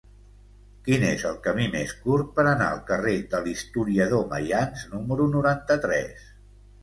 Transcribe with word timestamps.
Quin 0.85 1.03
és 1.09 1.25
el 1.31 1.35
camí 1.47 1.65
més 1.73 1.91
curt 2.05 2.31
per 2.39 2.45
anar 2.53 2.69
al 2.77 2.81
carrer 2.87 3.13
de 3.35 3.43
l'Historiador 3.47 4.25
Maians 4.33 4.87
número 4.95 5.29
noranta-tres? 5.35 6.27